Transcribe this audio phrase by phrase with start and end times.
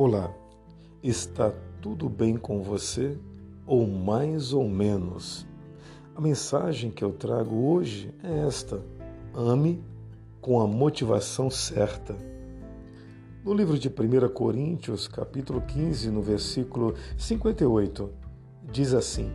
[0.00, 0.32] Olá,
[1.02, 3.18] está tudo bem com você?
[3.66, 5.44] Ou mais ou menos?
[6.14, 8.80] A mensagem que eu trago hoje é esta:
[9.34, 9.82] ame
[10.40, 12.14] com a motivação certa.
[13.44, 18.08] No livro de 1 Coríntios, capítulo 15, no versículo 58,
[18.70, 19.32] diz assim: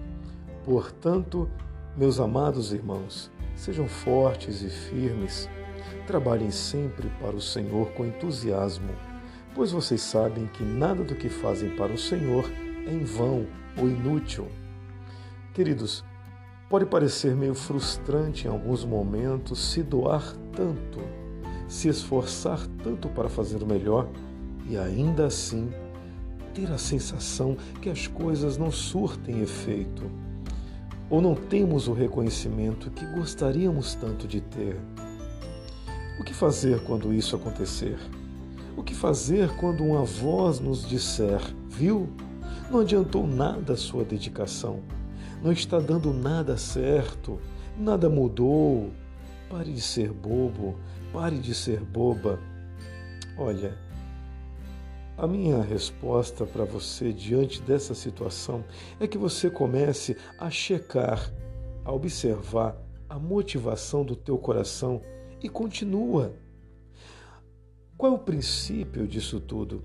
[0.63, 1.49] Portanto,
[1.97, 5.49] meus amados irmãos, sejam fortes e firmes,
[6.07, 9.12] trabalhem sempre para o Senhor com entusiasmo
[9.55, 12.49] pois vocês sabem que nada do que fazem para o Senhor
[12.87, 13.45] é em vão
[13.77, 14.47] ou inútil.
[15.53, 16.03] Queridos,
[16.69, 20.99] pode parecer meio frustrante em alguns momentos se doar tanto,
[21.67, 24.07] se esforçar tanto para fazer o melhor
[24.67, 25.71] e ainda assim
[26.53, 30.09] ter a sensação que as coisas não surtem efeito
[31.09, 34.79] ou não temos o reconhecimento que gostaríamos tanto de ter.
[36.19, 37.99] O que fazer quando isso acontecer?
[38.75, 42.09] O que fazer quando uma voz nos disser, viu?
[42.71, 44.81] Não adiantou nada a sua dedicação,
[45.43, 47.39] não está dando nada certo,
[47.77, 48.91] nada mudou.
[49.49, 50.75] Pare de ser bobo,
[51.11, 52.39] pare de ser boba.
[53.37, 53.77] Olha,
[55.15, 58.65] a minha resposta para você diante dessa situação
[58.99, 61.31] é que você comece a checar,
[61.85, 62.75] a observar
[63.07, 65.01] a motivação do teu coração
[65.43, 66.33] e continua.
[67.95, 69.83] Qual é o princípio disso tudo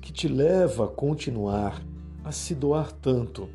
[0.00, 1.80] que te leva a continuar
[2.24, 3.48] a se doar tanto?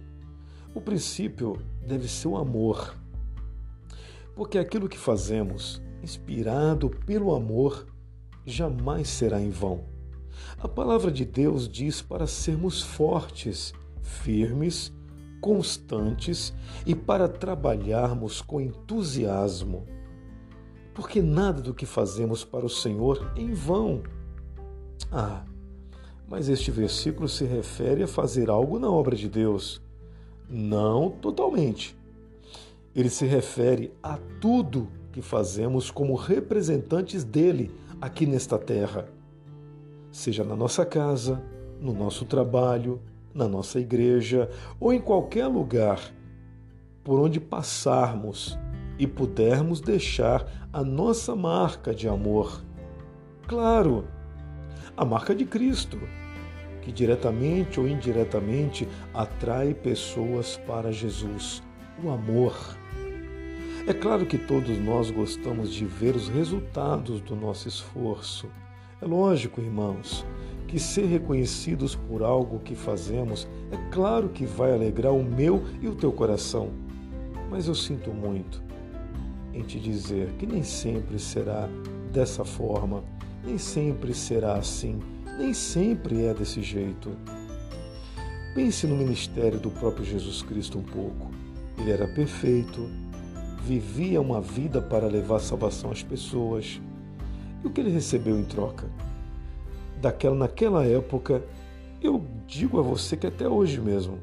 [0.74, 2.96] O princípio deve ser o amor.
[4.34, 7.86] Porque aquilo que fazemos, inspirado pelo amor,
[8.46, 9.84] jamais será em vão.
[10.58, 14.92] A palavra de Deus diz para sermos fortes, firmes,
[15.42, 16.54] constantes
[16.86, 19.86] e para trabalharmos com entusiasmo
[21.02, 24.04] porque nada do que fazemos para o Senhor é em vão.
[25.12, 25.44] Ah,
[26.28, 29.82] mas este versículo se refere a fazer algo na obra de Deus.
[30.48, 31.98] Não totalmente.
[32.96, 39.10] Ele se refere a tudo que fazemos como representantes dele aqui nesta terra.
[40.12, 41.42] Seja na nossa casa,
[41.80, 43.02] no nosso trabalho,
[43.34, 46.00] na nossa igreja ou em qualquer lugar
[47.04, 48.56] por onde passarmos
[48.98, 52.64] e pudermos deixar a nossa marca de amor.
[53.48, 54.08] Claro,
[54.96, 56.00] a marca de Cristo,
[56.82, 61.62] que diretamente ou indiretamente atrai pessoas para Jesus,
[62.04, 62.56] o amor.
[63.88, 68.48] É claro que todos nós gostamos de ver os resultados do nosso esforço.
[69.02, 70.26] É lógico, irmãos,
[70.68, 75.88] que ser reconhecidos por algo que fazemos é claro que vai alegrar o meu e
[75.88, 76.70] o teu coração.
[77.50, 78.71] Mas eu sinto muito
[79.54, 81.68] em te dizer que nem sempre será
[82.12, 83.04] dessa forma,
[83.44, 85.00] nem sempre será assim,
[85.38, 87.12] nem sempre é desse jeito.
[88.54, 91.32] Pense no ministério do próprio Jesus Cristo um pouco.
[91.78, 92.90] Ele era perfeito,
[93.64, 96.82] vivia uma vida para levar salvação às pessoas.
[97.64, 98.90] E o que ele recebeu em troca?
[100.02, 101.44] Daquela, naquela época,
[102.02, 104.20] eu digo a você que até hoje mesmo,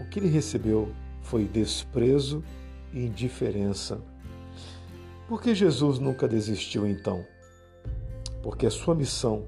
[0.00, 0.92] o que ele recebeu
[1.22, 2.42] foi desprezo
[2.92, 4.00] indiferença.
[5.28, 7.24] Por que Jesus nunca desistiu então?
[8.42, 9.46] Porque a sua missão,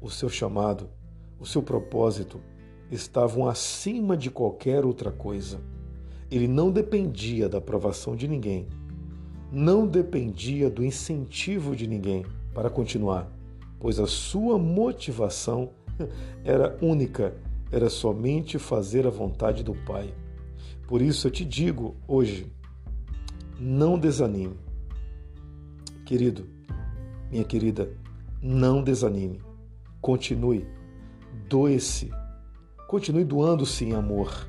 [0.00, 0.88] o seu chamado,
[1.38, 2.40] o seu propósito
[2.90, 5.60] estavam acima de qualquer outra coisa.
[6.30, 8.68] Ele não dependia da aprovação de ninguém,
[9.50, 12.24] não dependia do incentivo de ninguém
[12.54, 13.30] para continuar,
[13.78, 15.70] pois a sua motivação
[16.44, 17.34] era única,
[17.70, 20.12] era somente fazer a vontade do Pai.
[20.86, 22.52] Por isso eu te digo hoje,
[23.60, 24.58] não desanime.
[26.06, 26.46] Querido,
[27.30, 27.94] minha querida,
[28.40, 29.42] não desanime.
[30.00, 30.66] Continue.
[31.46, 32.10] Doe-se.
[32.88, 34.48] Continue doando-se em amor.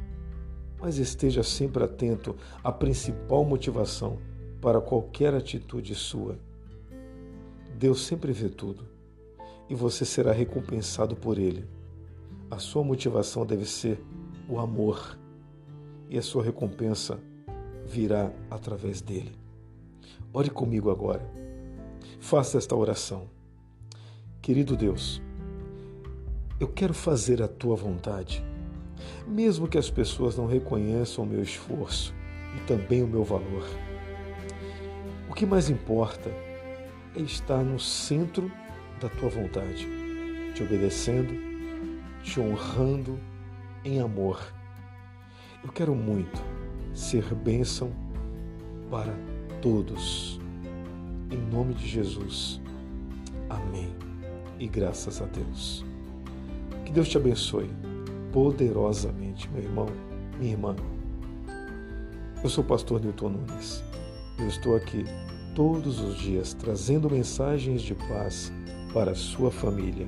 [0.79, 4.17] Mas esteja sempre atento à principal motivação
[4.61, 6.39] para qualquer atitude sua.
[7.77, 8.87] Deus sempre vê tudo
[9.69, 11.67] e você será recompensado por Ele.
[12.49, 14.01] A sua motivação deve ser
[14.47, 15.17] o amor
[16.09, 17.19] e a sua recompensa
[17.91, 19.35] virá através dele.
[20.33, 21.29] Ore comigo agora.
[22.21, 23.29] Faça esta oração.
[24.41, 25.21] Querido Deus,
[26.57, 28.43] eu quero fazer a tua vontade,
[29.27, 32.15] mesmo que as pessoas não reconheçam o meu esforço
[32.55, 33.67] e também o meu valor.
[35.29, 36.29] O que mais importa
[37.15, 38.49] é estar no centro
[39.01, 39.85] da tua vontade,
[40.55, 41.33] te obedecendo,
[42.23, 43.19] te honrando
[43.83, 44.41] em amor.
[45.63, 46.41] Eu quero muito
[46.93, 47.91] ser bênção
[48.89, 49.13] para
[49.61, 50.39] todos.
[51.29, 52.61] Em nome de Jesus.
[53.49, 53.89] Amém.
[54.59, 55.85] E graças a Deus.
[56.85, 57.69] Que Deus te abençoe
[58.31, 59.87] poderosamente, meu irmão,
[60.39, 60.75] minha irmã.
[62.43, 63.83] Eu sou o pastor Newton Nunes.
[64.39, 65.05] Eu estou aqui
[65.55, 68.51] todos os dias trazendo mensagens de paz
[68.93, 70.07] para a sua família.